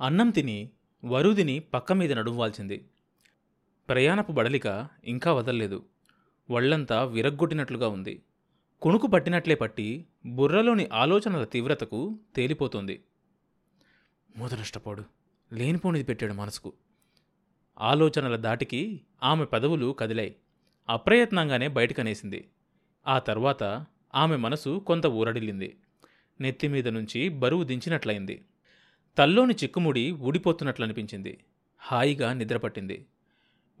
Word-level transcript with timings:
అన్నం 0.00 0.30
తిని 0.30 0.70
వరుదిని 1.04 1.58
పక్క 1.58 1.92
మీద 1.92 2.12
నడువాల్చింది 2.12 2.88
ప్రయాణపు 3.88 4.32
బడలిక 4.32 4.88
ఇంకా 5.04 5.32
వదల్లేదు. 5.32 5.84
వళ్ళంతా 6.50 7.04
విరగ్గొట్టినట్లుగా 7.04 7.88
ఉంది. 7.88 8.22
కుణుకు 8.82 9.06
పట్టినట్లే 9.06 9.54
పట్టి 9.54 10.06
బుర్రలోని 10.26 10.88
ఆలోచనల 10.92 11.44
తీవ్రతకు 11.44 12.18
తేలిపోతుంది. 12.36 13.02
ముదనష్టపోడు. 14.36 15.04
లేనిపోనిది 15.52 16.04
పెట్టాడు 16.04 16.32
మనసుకు. 16.32 16.72
ఆలోచనల 17.80 18.36
దాటికి 18.36 19.00
ఆమె 19.22 19.44
పెదవులు 19.44 19.96
కదిలాయి. 19.98 20.36
అప్రయత్నంగానే 20.88 21.68
బయటకనేసింది. 21.68 22.48
ఆ 23.06 23.18
తర్వాత 23.18 23.86
ఆమె 24.14 24.36
మనసు 24.36 24.82
కొంత 24.86 25.06
ఊరడిల్లింది. 25.06 25.76
నెత్తిమీద 26.40 26.88
నుంచి 26.88 27.28
బరువు 27.28 27.64
దించినట్లయింది. 27.64 28.44
తల్లోని 29.18 29.54
చిక్కుముడి 29.54 30.12
ఊడిపోతున్నట్లనిపించింది. 30.12 31.44
హాయిగా 31.78 32.32
నిద్రపట్టింది. 32.32 33.06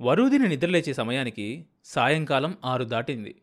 వరూదిని 0.00 0.48
నిద్రలేచే 0.48 0.92
సమయానికి 0.92 1.66
సాయంకాలం 1.84 2.58
ఆరు 2.64 2.84
దాటింది. 2.84 3.42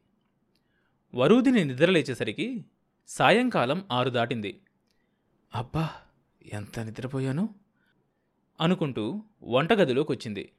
వరూదిని 1.16 1.66
నిద్రలేచేసరికి 1.66 2.66
సాయంకాలం 3.08 3.86
ఆరు 3.91 4.09
దాటింది. 4.09 4.62
అబ్బా 5.55 5.89
ఎంత 6.53 6.80
నిద్రపోయాను? 6.80 7.55
అనుకుంటూ 8.62 9.23
వంటగదిలోకి 9.44 10.12
వచ్చింది 10.12 10.52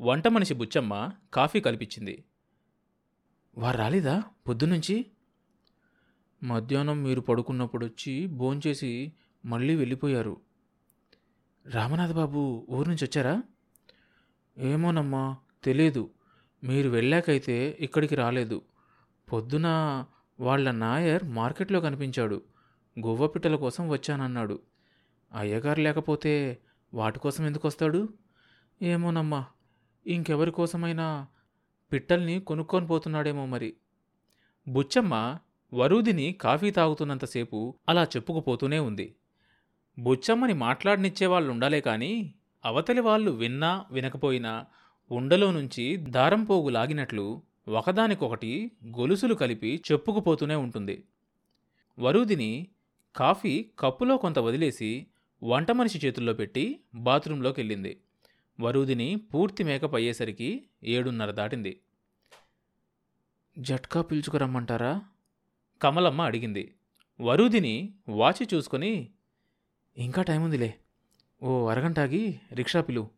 వంట 0.00 0.28
మనిషి 0.28 0.54
బుచ్చమ్మ 0.54 1.10
కాఫీ 1.34 1.60
కల్పించింది 1.60 2.24
వారు 3.58 3.76
రాలేదా? 3.76 4.22
పొద్దునుంచి? 4.48 5.06
మధ్యాహ్నం 6.42 7.02
మీరు 7.02 7.20
పడుకున్నప్పుడు 7.20 7.86
వచ్చి 7.86 8.26
భోంచేసి 8.26 9.12
మళ్ళీ 9.44 9.74
వెళ్ళిపోయారు. 9.74 10.45
రామనాథ్ 11.68 12.12
బాబు 12.12 12.66
ఊరు 12.70 12.88
నుంచి 12.88 13.04
వచ్చారా? 13.04 13.42
ఏమోనమ్మా 14.58 15.36
తెలియదు 15.64 16.10
మీరు 16.64 16.88
వెళ్ళాకైతే 16.88 17.76
ఇక్కడికి 17.80 18.14
రాలేదు. 18.14 18.62
పొద్దున 19.32 19.66
వాళ్ళ 20.40 20.70
నాయర్ 20.70 21.24
మార్కెట్లో 21.24 21.80
కనిపించాడు. 21.80 22.42
గువ్వ 23.00 23.26
పిట్టల 23.26 23.56
కోసం 23.56 23.88
వచ్చానన్నాడు. 23.88 24.60
అయ్యగారు 25.32 25.80
లేకపోతే 25.80 26.58
వాటి 26.94 27.18
కోసం 27.18 27.46
ఎందుకు 27.46 27.68
వస్తాడు? 27.68 28.08
ఏమోనమ్మా 28.82 29.46
ఇంకెవరి 30.06 30.50
కోసమైనా 30.50 31.26
పిట్టల్ని 31.92 32.40
కొనుక్కొని 32.40 32.86
పోతున్నాడేమో 32.86 33.46
మరి. 33.46 33.76
బుచ్చమ్మ 34.68 35.38
వరూదిని 35.74 36.32
కాఫీ 36.32 36.70
తాగుతున్నంతసేపు 36.70 37.74
అలా 37.88 38.04
చెప్పుకుపోతూనే 38.04 38.78
ఉంది. 38.78 39.14
బుచ్చమ్మని 39.98 40.52
మాట్లాడనిచ్చే 40.52 41.26
వాళ్ళు 41.26 41.50
ఉండాలే 41.50 41.80
కానీ 41.80 42.34
అవతలి 42.64 43.00
వాళ్ళు 43.00 43.30
విన్నా 43.30 43.84
వినకపోయినా 43.90 44.66
ఉండలో 45.10 45.50
నుంచి 45.50 45.96
దారం 45.96 46.44
పోగు 46.44 46.68
లాగినట్లు 46.68 47.42
ఒకదానికొకటి 47.68 48.72
గొలుసులు 48.86 49.34
కలిపి 49.34 49.82
చెప్పుకుపోతూనే 49.92 50.54
ఉంటుంది. 50.54 51.04
వరూదిని 51.98 52.66
కాఫీ 53.16 53.70
కప్పులో 53.78 54.16
కొంత 54.16 54.38
వదిలేసి 54.38 55.06
వంట 55.42 55.70
మనిషి 55.70 56.06
చేతుల్లో 56.06 56.32
పెట్టి 56.32 56.80
బాత్రూంలోకి 56.94 57.60
వెళ్ళింది 57.60 58.00
వరూదిని 58.60 59.16
పూర్తి 59.16 59.64
మేకప్ 59.64 59.94
అయ్యేసరికి 59.94 60.64
ఏడున్నర 60.84 61.30
దాటింది. 61.30 61.80
జట్కా 63.58 64.02
పిలుచుకురమ్మంటారా? 64.02 65.02
కమలమ్మ 65.82 66.22
అడిగింది. 66.22 66.74
వరూదిని 67.20 67.94
వాచి 68.08 68.48
చూసుకొని 68.54 69.10
ఇంకా 69.98 70.22
టైం 70.22 70.42
ఉందిలే 70.42 70.74
ఓ 71.42 71.68
అరగంటాగి 71.68 72.40
రిక్షా 72.52 72.80
పిలు 72.80 73.08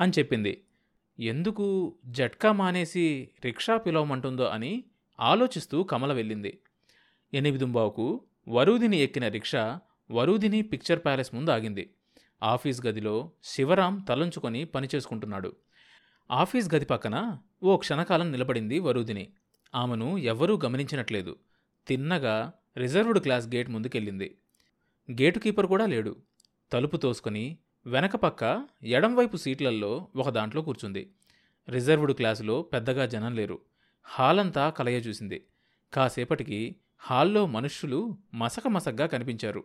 అని 0.00 0.12
చెప్పింది. 0.18 0.64
ఎందుకు 1.20 1.96
జట్కా 2.06 2.52
మానేసి 2.52 3.28
రిక్షా 3.44 3.76
పిలవమంటుందో 3.76 4.44
అని 4.44 4.84
ఆలోచిస్తూ 5.20 5.82
కమల 5.82 6.12
వెళ్ళింది. 6.12 6.58
ఎనిమిదింబావుకు 7.34 8.20
వరూదిని 8.48 8.96
ఎక్కిన 8.96 9.28
రిక్షా 9.28 9.80
వరూదిని 10.10 10.62
పిక్చర్ 10.62 11.04
ప్యాలెస్ 11.04 11.34
ముందు 11.34 11.50
ఆగింది. 11.50 11.90
ఆఫీస్ 12.42 12.86
గదిలో 12.86 13.32
శివరాం 13.44 13.98
తలంచుకొని 13.98 14.64
పనిచేసుకుంటున్నాడు 14.64 15.56
ఆఫీస్ 16.30 16.74
గది 16.74 16.84
పక్కన 16.84 17.38
ఓ 17.62 17.76
క్షణకాలం 17.76 18.32
నిలబడింది 18.32 18.78
వరూదిని. 18.78 19.32
ఆమెను 19.74 20.18
ఎవ్వరూ 20.18 20.60
గమనించినట్లేదు. 20.64 21.36
తిన్నగా 21.86 22.52
రిజర్వ్డ్ 22.76 23.18
క్లాస్ 23.18 23.48
గేట్ 23.48 23.70
ముందుకెళ్ళింది. 23.70 24.38
గేటు 25.10 25.38
కీపర్ 25.38 25.66
కూడా 25.66 25.86
లేడు. 25.86 26.16
తలుపు 26.72 26.96
తోసుకొని 26.96 27.58
వెనక 27.86 28.16
పక్క 28.16 28.66
ఎడంవైపు 28.82 29.36
సీట్లల్లో 29.36 30.08
ఒక 30.16 30.28
దాంట్లో 30.28 30.62
కూర్చుంది. 30.62 31.10
రిజర్వ్డ్ 31.68 32.12
క్లాసులో 32.12 32.62
పెద్దగా 32.62 33.06
జనం 33.06 33.34
లేరు. 33.34 33.60
హాల్ 34.02 34.40
అంతా 34.40 34.70
కలయ 34.70 34.96
చూసింది. 34.96 35.46
కాసేపటికి 35.92 36.76
హాల్లో 36.98 37.46
మనుష్యులు 37.46 38.18
మసక 38.34 38.68
మసగ్గా 38.68 39.06
కనిపించారు. 39.06 39.64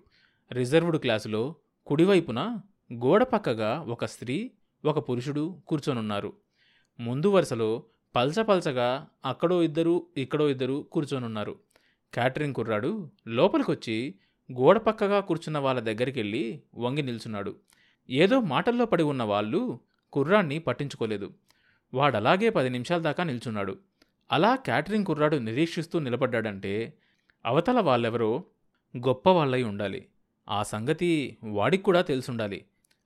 రిజర్వ్డ్ 0.51 0.97
క్లాసులో 0.97 1.55
కుడివైపున 1.85 2.57
గోడ 2.93 3.23
పక్కగా 3.23 3.81
ఒక 3.81 4.05
స్త్రీ 4.05 4.51
ఒక 4.85 5.09
పురుషుడు 5.09 5.61
కూర్చొనున్నారు. 5.67 6.33
ముందు 6.99 7.27
వరుసలో 7.27 7.83
పల్చపల్చగా 8.15 9.07
అక్కడో 9.25 9.63
ఇద్దరు 9.63 10.07
ఇక్కడో 10.17 10.49
ఇద్దరు 10.49 10.87
కూర్చొనున్నారు. 10.91 11.59
క్యాటరింగ్ 12.13 12.53
కుర్రాడు 12.53 13.11
లోపలికొచ్చి 13.27 14.15
గోడ 14.51 14.77
పక్కగా 14.77 15.19
కూర్చున్న 15.19 15.57
వాళ్ళ 15.57 15.79
దగ్గరికెళ్ళి 15.79 16.61
వంగి 16.75 17.01
నిల్చున్నాడు. 17.01 17.55
ఏదో 18.09 18.39
మాటల్లో 18.39 18.85
పడి 18.85 19.03
ఉన్న 19.03 19.23
వాళ్ళు 19.23 19.79
కుర్రాన్ని 20.13 20.59
పట్టించుకోలేదు. 20.59 21.33
వాడలాగే 21.93 22.49
పది 22.49 22.69
నిమిషాల 22.69 23.01
దాకా 23.01 23.23
నిల్చున్నాడు. 23.23 23.77
అలా 24.31 24.55
క్యాటరింగ్ 24.55 25.05
కుర్రాడు 25.05 25.37
నిరీక్షిస్తూ 25.37 25.99
నిలబడ్డాడంటే 25.99 26.93
అవతల 27.45 27.79
వాళ్ళెవరో 27.79 28.43
గొప్ప 28.97 29.29
వాళ్ళై 29.29 29.63
ఉండాలి. 29.63 30.05
ఆ 30.49 30.63
సంగతి 30.63 31.37
వాడికి 31.43 31.83
కూడా 31.83 32.01
తెలుసుండాలి. 32.01 32.65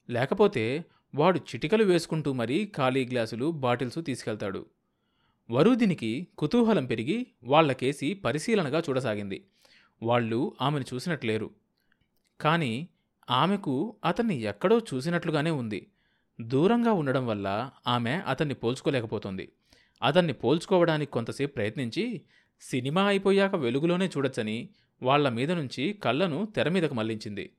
లేకపోతే 0.09 0.85
వాడు 1.15 1.39
చిటికలు 1.39 1.83
వేసుకుంటూ 1.83 2.33
మరీ 2.33 2.71
ఖాళీ 2.77 3.05
గ్లాసులు 3.05 3.51
బాటిల్స్ 3.51 4.05
తీసుకెళ్తాడు. 4.05 4.65
వరుదినికి 5.51 6.27
కుతూహలం 6.37 6.85
పెరిగి 6.85 7.27
వాళ్ళకేసి 7.43 8.13
పరిశీలనగా 8.13 8.83
చూడసాగింది. 8.89 9.45
వాళ్ళు 10.03 10.55
ఆమెను 10.61 10.85
చూసినట్లేరు 10.93 11.51
కానీ 12.41 12.87
ఆమెకు 13.29 13.95
అతన్ని 14.05 14.41
ఎక్కడో 14.41 14.79
చూసినట్లుగానే 14.93 15.51
ఉంది. 15.51 15.87
దూరంగా 16.41 16.91
ఉండడం 16.91 17.27
వల్ల 17.27 17.71
ఆమె 17.87 18.11
అతన్ని 18.11 18.55
పోల్చుకోలేకపోతుంది. 18.55 19.51
అతన్ని 20.03 20.33
పోల్చుకోవడానికి 20.33 21.11
కొంతసేపు 21.11 21.53
ప్రయత్నించి 21.53 22.21
సినిమా 22.61 23.03
అయిపోయాక 23.03 23.55
వెలుగులోనే 23.55 24.07
చూడొచ్చని 24.07 24.69
వాళ్ళ 25.03 25.29
మీద 25.29 25.51
నుంచి 25.51 25.93
కళ్ళను 25.93 26.45
తెర 26.45 26.69
మీదకు 26.69 26.93
మళ్ళించింది. 26.93 27.53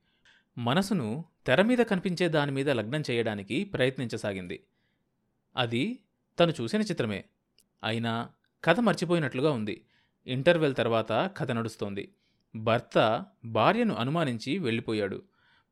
మనసును 0.57 1.25
తెర 1.45 1.61
మీద 1.61 1.77
కనిపించే 1.77 2.27
దాని 2.27 2.51
మీద 2.51 2.69
లగ్నం 2.69 3.03
చేయడానికి 3.11 3.63
ప్రయత్నించసాగింది. 3.63 4.63
అది 5.57 5.99
తను 6.39 6.53
చూసిన 6.61 6.81
చిత్రమే. 6.81 7.25
అయినా 7.83 8.29
కథ 8.63 8.79
మర్చిపోయినట్లుగా 8.79 9.51
ఉంది. 9.51 9.85
ఇంటర్వెల్ 10.27 10.75
తర్వాత 10.75 11.11
కథ 11.37 11.51
నడుస్తోంది. 11.51 12.13
భర్త 12.55 13.25
భార్యను 13.45 13.95
అనుమానించి 13.95 14.57
వెళ్ళిపోయాడు. 14.57 15.21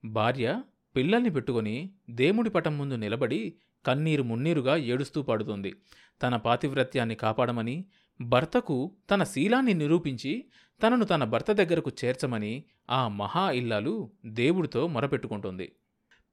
భార్య 0.06 0.64
పిల్లల్ని 0.96 1.30
పెట్టుకొని 1.30 1.92
దేవుడి 2.10 2.50
పటం 2.50 2.78
ముందు 2.78 2.94
నిలబడి 2.94 3.54
కన్నీరు 3.86 4.24
మున్నీరుగా 4.24 4.76
ఏడుస్తూ 4.76 5.22
పాడుతుంది. 5.22 5.74
తన 6.22 6.36
పాతివ్రత్యాన్ని 6.36 7.16
కాపాడమని 7.16 7.86
భర్తకు 8.22 8.92
తన 9.12 9.24
శీలాన్ని 9.24 9.74
నిరూపించి 9.74 10.46
తనను 10.84 11.06
తన 11.06 11.24
భర్త 11.24 11.52
దగ్గరకు 11.52 11.92
చేర్చమని 12.06 12.64
ఆ 12.90 13.08
మహా 13.08 13.52
ఇల్లాలు 13.52 14.12
దేవుడితో 14.26 14.88
మొరపెట్టుకుంటుంది. 14.88 15.72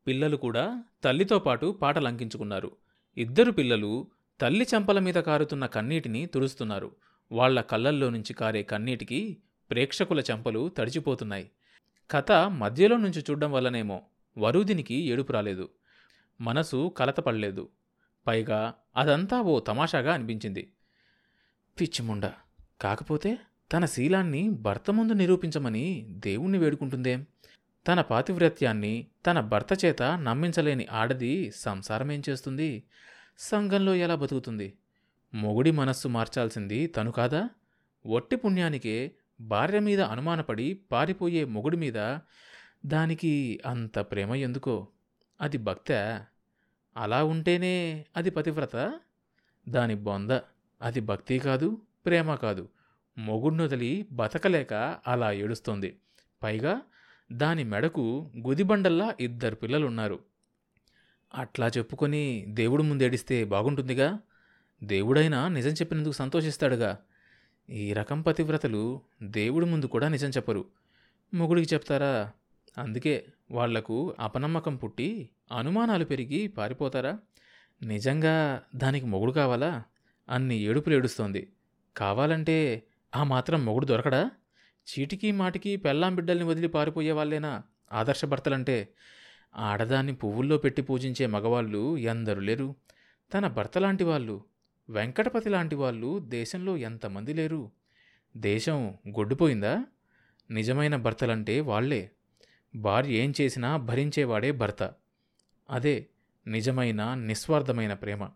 పిల్లలు 0.07 0.37
కూడా 0.37 0.85
తల్లితో 1.05 1.39
పాటు 1.39 1.79
పాటలంకించుకున్నారు. 1.83 2.77
ఇద్దరు 3.17 3.51
పిల్లలు 3.51 4.07
తల్లి 4.41 4.67
చెంపల 4.75 4.99
మీద 4.99 5.15
కారుతున్న 5.15 5.67
కన్నీటిని 5.67 6.27
తుడుస్తున్నారు. 6.27 6.93
వాళ్ళ 7.33 7.61
కళ్ళల్లో 7.61 8.11
నుంచి 8.11 8.35
కారే 8.35 8.63
కన్నీటికి 8.63 9.37
ప్రేక్షకుల 9.71 10.21
చెంపలు 10.21 10.69
తడిచిపోతున్నాయి. 10.69 11.51
కథ 12.11 12.33
మధ్యలో 12.33 12.97
నుంచి 12.97 13.21
చూడడం 13.21 13.53
వల్లనేమో 13.53 13.99
వరుదినికి 14.37 14.95
ఏడుపు 14.95 15.33
రాలేదు. 15.33 15.67
మనసు 16.41 16.95
కలతపడలేదు. 16.99 17.69
పైగా 18.27 18.75
అదంతా 18.97 19.41
ఓ 19.41 19.61
తమాషాగా 19.61 20.15
అనిపించింది. 20.15 20.63
పిచ్చిముండ! 21.77 22.25
కాకపోతే 22.81 23.31
తన 23.73 23.85
శీలాన్ని 23.85 24.49
భర్త 24.49 24.91
ముందు 24.91 25.13
నిరూపించమని 25.13 25.85
దేవుణ్ణి 26.09 26.59
వేడుకుంటుందేం. 26.59 27.27
తన 27.87 28.01
పాతివ్రత్యాన్ని 28.01 28.95
తన 29.27 29.41
భర్త 29.41 29.85
చేత 29.85 30.03
నమ్మించలేని 30.03 30.87
ఆడది 30.91 31.33
సంసారమేం 31.57 32.23
చేస్తుంది? 32.29 32.71
సంఘంలో 33.39 33.95
ఎలా 33.95 34.15
బతుకుతుంది? 34.15 34.69
మొగుడి 35.33 35.71
మనస్సు 35.71 36.09
మార్చాల్సింది 36.09 36.87
తను 36.87 37.13
కాదా? 37.13 37.43
ఒట్టి 38.05 38.37
పుణ్యానికే 38.37 38.97
భార్య 39.41 39.79
మీద 39.79 40.01
అనుమానపడి 40.01 40.75
పారిపోయే 40.75 41.45
మొగుడి 41.45 41.77
మీద 41.77 42.19
దానికి 42.87 43.61
అంత 43.67 43.99
ప్రేమ 43.99 44.35
ఎందుకో? 44.35 44.89
అది 45.41 45.59
భక్త. 45.59 45.93
అలా 46.97 47.25
ఉంటేనే 47.25 48.07
అది 48.17 48.31
పతివ్రత. 48.31 49.01
దాని 49.69 49.95
బొంద. 49.95 50.31
అది 50.83 51.01
భక్తి 51.01 51.39
కాదు 51.39 51.83
ప్రేమ 52.07 52.35
కాదు. 52.35 52.69
మొగుడినొదిలి 53.19 54.07
బతకలేక 54.13 54.99
అలా 55.07 55.33
ఏడుస్తోంది. 55.33 56.01
పైగా 56.43 56.81
దాని 57.33 57.65
మెడకు 57.65 58.33
గుదిబండల్లా 58.47 59.15
ఇద్దరు 59.21 59.55
పిల్లలున్నారు. 59.55 60.19
అట్లా 61.35 61.67
చెప్పుకొని 61.67 62.45
దేవుడు 62.49 62.83
ముందేడిస్తే 62.83 63.45
బాగుంటుందిగా? 63.45 64.19
దేవుడైనా 64.85 65.49
నిజం 65.49 65.71
చెప్పినందుకు 65.71 66.13
సంతోషిస్తాడుగా? 66.13 66.99
ఈ 67.71 67.93
రకం 67.93 68.23
పతివ్రతలు 68.23 69.01
దేవుడి 69.23 69.67
ముందు 69.67 69.87
కూడా 69.87 70.09
నిజం 70.09 70.29
చెప్పరు. 70.29 70.65
మొగుడికి 71.35 71.75
చెప్తారా? 71.75 72.31
అందుకే 72.79 73.27
వాళ్ళకు 73.51 74.15
అపనమ్మకం 74.21 74.77
పుట్టి 74.77 75.29
అనుమానాలు 75.53 76.05
పెరిగి 76.05 76.49
పారిపోతారా? 76.49 77.19
నిజంగా 77.83 78.63
దానికి 78.77 79.07
మొగుడు 79.07 79.33
కావాలా? 79.33 79.83
అన్ని 80.29 80.59
ఏడుపులు 80.59 80.95
ఏడుస్తోంది. 80.95 81.53
కావాలంటే 81.97 82.83
ఆ 83.17 83.25
మాత్రం 83.25 83.65
మొగుడు 83.65 83.87
దొరకడా? 83.87 84.31
చీటికి 84.91 85.33
మాటికి 85.33 85.77
పెళ్ళాం 85.77 86.15
బిడ్డల్ని 86.15 86.45
వదిలి 86.45 86.69
పారిపోయే 86.69 87.13
వాళ్ళేనా 87.13 87.63
ఆదర్శ 87.93 88.25
భర్తలంటే? 88.25 88.89
ఆడదాన్ని 89.57 90.15
పువ్వుల్లో 90.15 90.59
పెట్టి 90.59 90.83
పూజించే 90.83 91.27
మగవాళ్ళు 91.27 91.97
ఎందరు 91.97 92.41
లేరు. 92.41 92.75
తన 93.35 93.47
భర్త 93.47 93.79
లాంటి 93.79 94.05
వాళ్ళు 94.05 94.50
వెంకటపతి 94.91 95.49
లాంటి 95.49 95.75
వాళ్ళు 95.75 96.19
దేశంలో 96.19 96.77
ఎంతమంది 96.77 97.35
లేరు? 97.35 97.71
దేశం 98.37 98.95
గొడ్డుపోయిందా? 99.09 99.85
నిజమైన 100.51 100.97
భర్తలంటే 100.97 101.61
వాళ్ళే. 101.61 102.11
భార్య 102.75 103.15
ఏం 103.15 103.33
చేసినా 103.41 103.77
భరించేవాడే 103.77 104.53
భర్త. 104.53 104.93
అదే 105.71 106.07
నిజమైన 106.47 107.15
నిస్వార్థమైన 107.15 107.95
ప్రేమ. 107.95 108.31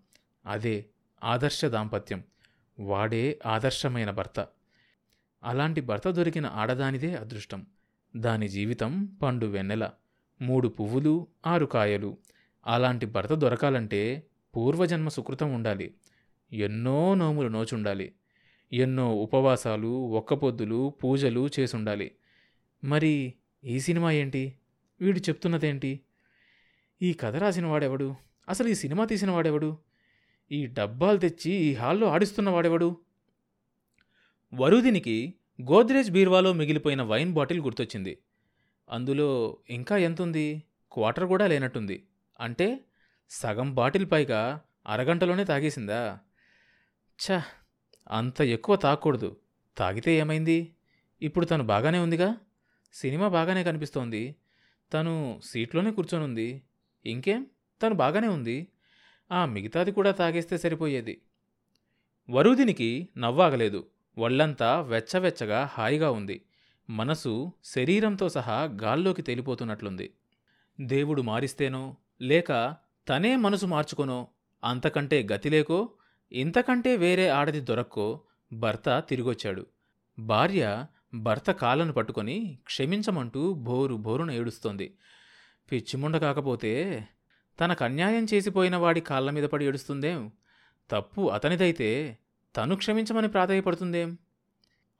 అదే 0.46 0.86
ఆదర్శ 1.24 1.64
దాంపత్యం. 1.64 2.24
వాడే 2.80 3.38
ఆదర్శమైన 3.46 4.10
భర్త. 4.10 4.48
అలాంటి 5.44 5.80
భర్త 5.80 6.10
దొరికిన 6.10 6.46
ఆడదానిదే 6.46 7.14
అదృష్టం. 7.14 7.66
దాని 8.16 8.48
జీవితం 8.48 9.04
పండు 9.04 9.46
వెన్నెల. 9.46 9.90
మూడు 10.42 10.68
పువ్వులు 10.68 11.26
ఆరు 11.46 11.66
కాయలు. 11.66 12.16
అలాంటి 12.66 13.06
భర్త 13.06 13.34
దొరకాలంటే 13.34 14.26
పూర్వజన్మ 14.56 15.08
సుకృతం 15.08 15.54
ఉండాలి. 15.54 15.94
ఎన్నో 16.52 17.14
నోములు 17.14 17.48
నోచుండాలి. 17.48 18.12
ఎన్నో 18.72 19.14
ఉపవాసాలు 19.14 19.88
ఒక్కపొద్దులు 19.88 20.94
పూజలు 21.04 21.48
చేసుండాలి. 21.60 22.10
మరి 22.84 23.34
ఈ 23.64 23.80
సినిమా 23.80 24.10
ఏంటి? 24.10 24.54
వీడు 25.00 25.18
చెప్తున్నదేంటి? 25.18 26.00
ఈ 27.02 27.12
కథ 27.12 27.36
రాసిన 27.36 27.66
వాడెవడు? 27.66 28.14
అసలు 28.48 28.68
ఈ 28.68 28.74
సినిమా 28.74 29.04
తీసిన 29.04 29.30
వాడెవడు? 29.30 29.78
ఈ 30.52 30.66
డబ్బాలు 30.66 31.18
తెచ్చి 31.18 31.52
ఈ 31.52 31.74
హాల్లో 31.74 32.06
ఆడిస్తున్న 32.06 32.50
వాడెవడు? 32.50 32.96
వరుదినికి 34.54 35.34
గోద్రేజ్ 35.62 36.10
బీర్వాలో 36.10 36.52
మిగిలిపోయిన 36.52 37.02
వైన్ 37.02 37.32
బాటిల్ 37.32 37.60
గుర్తొచ్చింది. 37.60 38.18
అందులో 38.90 39.56
ఇంకా 39.70 39.96
ఎంతుంది? 39.96 40.62
క్వార్టర్ 40.92 41.24
కూడా 41.24 41.46
లేనట్టుంది. 41.46 42.06
అంటే 42.40 42.80
సగం 43.30 43.74
బాటిల్ 43.74 44.06
పైగా 44.12 44.60
అరగంటలోనే 44.86 45.44
తాగేసిందా? 45.44 46.18
ఛ! 47.18 47.26
అంత 48.10 48.40
ఎక్కువ 48.48 48.76
తాగకూడదు 48.76 49.28
తాగితే 49.76 50.12
ఏమైంది? 50.16 50.56
ఇప్పుడు 51.22 51.46
తను 51.46 51.64
బాగానే 51.64 51.98
ఉందిగా? 51.98 52.28
సినిమా 52.94 53.28
బాగానే 53.28 53.64
కనిపిస్తోంది. 53.64 54.22
తను 54.92 55.14
సీట్లోనే 55.42 55.90
కూర్చొనుంది. 55.90 56.48
ఇంకేం? 57.04 57.40
తను 57.80 57.94
బాగానే 57.94 58.28
ఉంది. 58.28 58.56
ఆ 59.30 59.46
మిగతాది 59.46 59.92
కూడా 59.92 60.10
తాగేస్తే 60.12 60.58
సరిపోయేది. 60.58 61.14
వరుదినికి 62.28 62.90
నవ్వాగలేదు. 63.16 63.80
ఒళ్ళంతా 64.16 64.80
వెచ్చవెచ్చగా 64.82 65.70
హాయిగా 65.72 66.10
ఉంది. 66.10 66.36
మనసు 66.88 67.32
శరీరంతో 67.64 68.28
సహా 68.28 68.58
గాల్లోకి 68.82 69.22
తేలిపోతున్నట్లుంది. 69.22 70.06
దేవుడు 70.78 71.22
మారిస్తేనో 71.22 71.84
లేక 72.22 72.50
తనే 73.06 73.36
మనసు 73.36 73.66
మార్చుకొనో 73.66 74.18
అంతకంటే 74.62 75.28
గతిలేకో 75.32 75.78
ఇంతకంటే 76.34 76.96
వేరే 76.96 77.28
ఆడది 77.28 77.60
దొరక్కో 77.60 78.20
భర్త 78.52 79.02
తిరిగొచ్చాడు. 79.08 79.66
భార్య 80.18 80.86
భర్త 81.14 81.50
కాళ్ళను 81.50 81.92
పట్టుకొని 81.92 82.58
క్షమించమంటూ 82.66 83.52
బోరు 83.52 83.94
బోరున 83.94 84.30
ఏడుస్తోంది. 84.30 84.94
పిచ్చిముండ 85.72 86.16
కాకపోతే 86.16 87.04
తనకు 87.60 87.84
అన్యాయం 87.84 88.26
చేసిపోయిన 88.34 88.76
వాడి 88.76 89.00
కాళ్ళ 89.00 89.30
మీద 89.30 89.44
పడి 89.44 89.64
ఏడుస్తుందేం? 89.64 90.32
తప్పు 90.90 91.28
అతనిదైతే 91.28 92.18
తను 92.56 92.76
క్షమించమని 92.76 93.28
ప్రాధాయపడుతుందేం? 93.28 94.18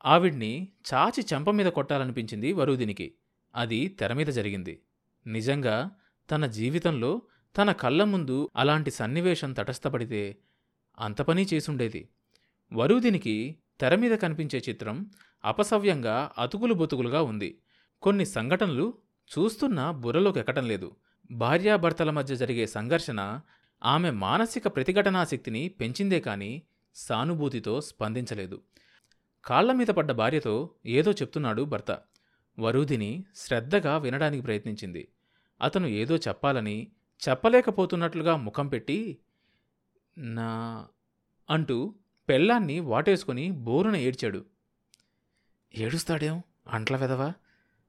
ఆవిడ్ని 0.07 0.69
చాచి 0.95 1.25
చెంప 1.35 1.51
మీద 1.51 1.67
కొట్టాలనిపించింది 1.67 2.53
వరుదినికి. 2.53 3.15
అది 3.55 3.89
తెర 3.89 4.13
మీద 4.13 4.27
జరిగింది. 4.27 4.81
నిజంగా 5.27 5.91
తన 6.31 6.47
జీవితంలో 6.47 7.23
తన 7.59 7.73
కళ్ళ 7.73 8.05
ముందు 8.05 8.51
అలాంటి 8.57 8.91
సన్నివేశం 8.91 9.53
తటస్థపడితే 9.53 10.39
అంత 10.99 11.23
పని 11.23 11.47
చేసుండేది. 11.55 12.09
వరుదినికి 12.73 13.57
తెర 13.81 13.95
మీద 13.95 14.19
కనిపించే 14.19 14.63
చిత్రం 14.69 15.11
అపసవ్యంగా 15.45 16.33
అతుకులు 16.39 16.75
బొతుకులుగా 16.75 17.23
ఉంది. 17.23 17.59
కొన్ని 18.03 18.27
సంఘటనలు 18.27 18.95
చూస్తున్నా 19.39 19.91
బుర్రలోకి 19.91 20.39
ఎక్కటం 20.39 20.69
లేదు. 20.69 20.97
భార్యాభర్తల 21.31 22.11
మధ్య 22.11 22.37
జరిగే 22.37 22.67
సంఘర్షణ 22.67 23.41
ఆమె 23.85 24.11
మానసిక 24.11 24.67
ప్రతిఘటనాశక్తిని 24.67 25.69
పెంచిందే 25.69 26.21
కాని 26.21 26.63
సానుభూతితో 26.95 27.81
స్పందించలేదు. 27.81 28.63
కాళ్ళ 29.45 29.73
మీద 29.73 29.87
పడ్డ 29.87 30.13
భార్యతో 30.13 30.71
ఏదో 30.87 31.13
చెప్తున్నాడు 31.13 31.63
భర్త. 31.63 31.99
వరుదిని 32.59 33.25
శ్రద్ధగా 33.37 33.99
వినడానికి 33.99 34.43
ప్రయత్నించింది. 34.43 35.09
అతను 35.63 35.87
ఏదో 35.87 36.17
చెప్పాలని 36.17 36.89
చెప్పలేకపోతున్నట్లుగా 37.29 38.37
ముఖం 38.37 38.69
పెట్టి 38.69 39.19
నా 40.19 40.87
అంటూ 41.51 41.95
పెళ్ళాన్ని 42.29 42.81
వాటేసుకుని 42.81 43.51
బోరున 43.51 43.97
ఏడ్చాడు. 43.97 44.45
ఏడుస్తాడేం? 45.75 46.43
అంట్ల 46.69 46.97
వెదవా 46.97 47.33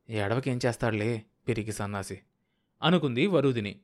ఏడవకేం 0.10 0.60
చేస్తాడులే? 0.66 1.24
పెరిగి 1.48 1.72
సన్నాసి. 1.72 2.20
అనుకుంది 2.82 3.28
వరుదిని. 3.28 3.80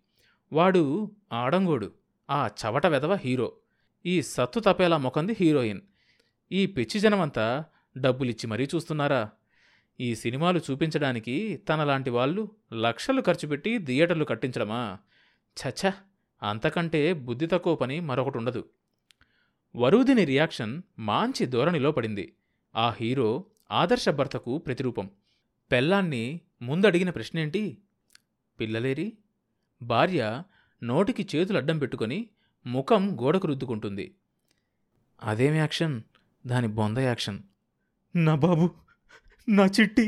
వాడు 0.54 1.12
ఆడంగోడు. 1.34 1.94
ఆ 2.30 2.48
చవట 2.48 2.86
వెదవ 2.86 3.16
హీరో. 3.16 3.58
ఈ 4.06 4.22
సత్తు 4.22 4.60
తపేలా 4.60 4.98
ముఖంది 4.98 5.36
హీరోయిన్. 5.40 5.82
ఈ 6.52 6.66
పిచ్చి 6.66 7.00
జనమంతా 7.00 7.66
డబ్బులిచ్చి 7.98 8.48
మరీ 8.48 8.68
చూస్తున్నారా? 8.76 9.30
ఈ 10.00 10.16
సినిమాలు 10.16 10.62
చూపించడానికి 10.72 11.58
తనలాంటి 11.70 12.10
వాళ్ళు 12.10 12.52
లక్షలు 12.74 13.22
ఖర్చు 13.22 13.48
పెట్టి 13.48 13.78
థియేటర్లు 13.78 14.26
కట్టించడమా? 14.26 14.98
చచ్చా 15.62 15.94
అంతకంటే 16.42 17.14
బుద్ధి 17.14 17.48
తక్కువ 17.48 17.76
పని 17.76 18.00
మరొకటి 18.00 18.38
ఉండదు. 18.38 18.62
వరుదిని 19.76 20.26
రియాక్షన్ 20.26 20.82
మాంచి 21.00 21.46
ధోరణిలో 21.46 21.92
పడింది. 21.92 22.34
ఆ 22.76 22.92
హీరో 22.92 23.46
ఆదర్శ 23.72 24.10
భర్తకు 24.10 24.58
ప్రతిరూపం. 24.58 25.12
పెళ్ళాన్ని 25.72 26.42
ముందడిగిన 26.62 27.10
ప్రశ్నేంటి? 27.10 27.62
పిల్లలేరి? 28.60 29.08
భార్య 29.82 30.44
నోటికి 30.84 31.28
చేతులు 31.36 31.58
అడ్డం 31.58 31.78
పెట్టుకొని 31.78 32.30
ముఖం 32.66 33.18
గోడకు 33.22 33.48
రుద్దుకుంటుంది. 33.48 34.06
అదేం 35.22 35.54
యాక్షన్? 35.54 35.96
దాని 36.46 36.68
బొంద 36.68 36.98
యాక్షన్. 36.98 37.40
నా 38.16 38.36
బాబు 38.36 38.70
నా 39.48 39.66
చిట్టి! 39.66 40.06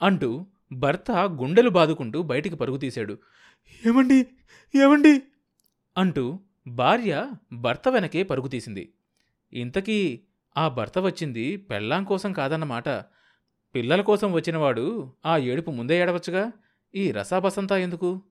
అంటూ 0.00 0.46
భర్త 0.72 1.10
గుండెలు 1.10 1.70
బాదుకుంటూ 1.70 2.22
బయటికి 2.22 2.56
పరుగు 2.56 2.76
తీశాడు. 2.76 3.18
ఏమండి? 3.82 4.26
ఏమండి? 4.74 5.22
అంటూ 5.98 6.40
భార్య 6.66 7.30
భర్త 7.52 7.88
వెనకే 7.88 8.22
పరుగు 8.22 8.48
తీసింది. 8.48 8.92
ఇంతకీ 9.52 10.20
ఆ 10.56 10.68
భర్త 10.68 10.98
వచ్చింది 10.98 11.56
పెళ్ళాం 11.56 12.04
కోసం 12.04 12.32
కాదన్నమాట. 12.32 12.88
పిల్లల 13.74 14.00
కోసం 14.00 14.32
వచ్చినవాడు 14.32 15.12
ఆ 15.26 15.36
ఏడుపు 15.36 15.70
ముందే 15.70 15.98
ఏడవచ్చుగా? 15.98 16.52
ఈ 16.94 17.10
రసాబసంతా 17.10 17.78
ఎందుకు? 17.78 18.22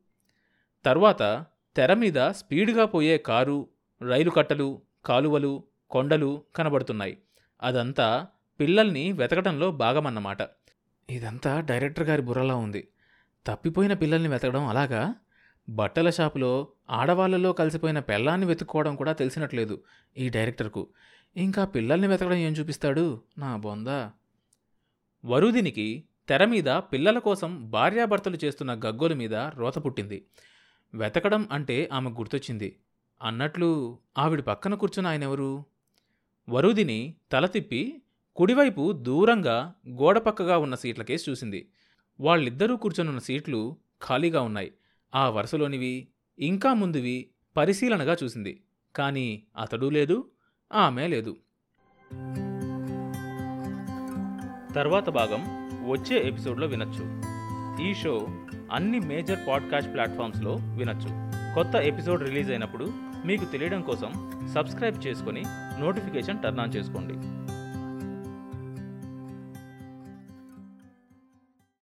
తర్వాత 0.85 1.45
తెర 1.75 1.93
మీద 1.93 2.29
స్పీడ్గా 2.31 2.85
పోయే 2.85 3.17
కారు 3.17 3.67
రైలు 4.01 4.29
కట్టలు 4.29 4.81
కాలువలు 5.05 5.63
కొండలు 5.89 6.43
కనబడుతున్నాయి. 6.55 7.17
అదంతా 7.63 8.27
పిల్లల్ని 8.59 9.11
వెతకడంలో 9.11 9.71
భాగమన్నమాట. 9.71 10.37
ఇదంతా 11.09 11.59
డైరెక్టర్ 11.59 12.09
గారి 12.09 12.21
బుర్రలా 12.21 12.55
ఉంది. 12.55 12.87
తప్పిపోయిన 13.47 13.93
పిల్లల్ని 13.93 14.29
వెతకడం 14.29 14.67
అలాగా? 14.67 15.15
బట్టల 15.69 16.09
షాపులో 16.09 16.67
ఆడవాళ్ళలో 16.89 17.53
కలిసిపోయిన 17.53 17.99
పెళ్ళాన్ని 17.99 18.47
వెతుక్కోవడం 18.47 18.95
కూడా 18.95 19.13
తెలిసినట్లేదు 19.13 19.83
ఈ 20.17 20.29
డైరెక్టర్కు. 20.29 20.87
ఇంకా 21.37 21.65
పిల్లల్ని 21.65 22.07
వెతకడం 22.07 22.33
ఏం 22.33 22.53
చూపిస్తాడు? 22.53 23.21
నా 23.37 23.57
బొందా. 23.57 24.11
వరుదినికి 25.25 26.03
తెర 26.29 26.45
మీద 26.45 26.63
పిల్లల 26.63 27.19
కోసం 27.19 27.71
భార్యాభర్తలు 27.71 28.37
చేస్తున్న 28.43 28.73
గగ్గోలు 28.73 29.15
మీద 29.15 29.35
రోత 29.35 29.77
పుట్టింది. 29.77 30.25
వెతకడం 30.93 31.47
అంటే 31.51 31.89
ఆమె 31.93 32.09
గుర్తొచ్చింది. 32.09 32.79
అన్నట్లు 33.21 33.99
ఆవిడ 34.17 34.41
పక్కన 34.41 34.73
కూర్చున్న 34.73 35.07
ఆయనెవరు? 35.07 35.65
వరుదిని 36.49 37.15
తల 37.31 37.45
తిప్పి 37.45 38.01
కుడివైపు 38.35 38.91
దూరంగా 38.91 39.73
గోడపక్కగా 39.89 40.57
ఉన్న 40.57 40.75
సీట్లకేసి 40.75 41.31
చూసింది. 41.31 41.69
వాళ్ళిద్దరూ 42.19 42.77
కూర్చొనున్న 42.77 43.19
సీట్లు 43.19 43.77
ఖాళీగా 44.09 44.41
ఉన్నాయి. 44.41 44.71
ఆ 45.15 45.29
వరుసలోనివి 45.29 46.07
ఇంకా 46.39 46.73
ముందువి 46.73 47.29
పరిశీలనగా 47.57 48.17
చూసింది. 48.23 48.63
కానీ 48.95 49.43
అతడు 49.61 49.89
లేదు 49.89 50.29
ఆమె 50.73 51.07
లేదు. 51.07 51.37
తర్వాత 54.73 55.09
భాగం 55.09 55.43
వచ్చే 55.89 56.27
ఎపిసోడ్లో 56.27 56.67
వినొచ్చు. 56.67 57.21
ఈ 57.89 57.93
షో 57.93 58.27
అన్ని 58.71 58.99
మేజర్ 58.99 59.39
పాడ్కాస్ట్ 59.47 59.93
ప్లాట్ఫామ్స్లో 59.93 60.53
వినొచ్చు. 60.53 61.09
కొత్త 61.55 61.75
ఎపిసోడ్ 61.75 62.23
రిలీజ్ 62.23 62.49
అయినప్పుడు 62.49 62.93
మీకు 63.25 63.45
తెలియడం 63.45 63.81
కోసం 63.81 64.31
సబ్స్క్రైబ్ 64.55 65.07
చేసుకొని 65.07 65.43
నోటిఫికేషన్ 65.79 66.43
టర్న్ 66.43 66.59
ఆన్ 66.59 66.75
చేసుకోండి. 66.75 67.13